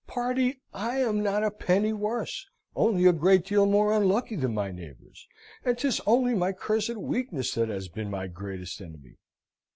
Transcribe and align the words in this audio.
Pardi, 0.07 0.59
I 0.73 0.95
am 0.97 1.21
not 1.21 1.43
a 1.43 1.51
penny 1.51 1.93
worse, 1.93 2.47
only 2.75 3.05
a 3.05 3.13
great 3.13 3.45
deal 3.45 3.67
more 3.67 3.91
unlucky 3.93 4.35
than 4.35 4.55
my 4.55 4.71
neighbours, 4.71 5.27
and 5.63 5.77
'tis 5.77 6.01
only 6.07 6.33
my 6.33 6.53
cursed 6.53 6.97
weakness 6.97 7.53
that 7.53 7.69
has 7.69 7.87
been 7.87 8.09
my 8.09 8.25
greatest 8.25 8.81
enemy!" 8.81 9.17